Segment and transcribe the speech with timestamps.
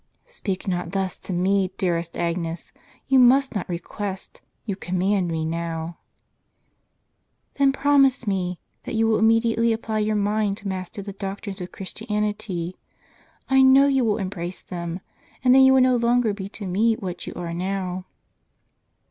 [0.25, 2.71] "Speak not thus to me, dearest Agnes;
[3.07, 5.99] you must not request; you command me now.""
[7.59, 11.71] Then pi'omise me, that you will immediately apply your mind to master the doctrines of
[11.71, 12.75] Christianity.
[13.47, 15.01] I know you *" Incessu patuit Dea, will embrace them;
[15.43, 18.05] and then you will no longer be to me what you are now."